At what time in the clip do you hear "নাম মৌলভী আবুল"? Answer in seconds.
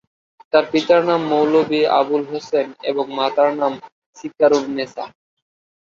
1.05-2.23